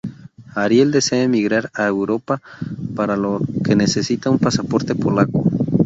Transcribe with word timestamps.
Ariel 0.55 0.91
desea 0.91 1.21
emigrar 1.21 1.69
a 1.75 1.85
Europa, 1.85 2.41
para 2.95 3.15
lo 3.15 3.39
que 3.63 3.75
necesita 3.75 4.31
un 4.31 4.39
pasaporte 4.39 4.95
polaco. 4.95 5.43